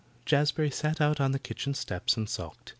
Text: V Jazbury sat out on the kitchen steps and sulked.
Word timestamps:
V 0.25 0.31
Jazbury 0.31 0.73
sat 0.73 0.99
out 0.99 1.21
on 1.21 1.31
the 1.31 1.37
kitchen 1.37 1.75
steps 1.75 2.17
and 2.17 2.27
sulked. 2.27 2.69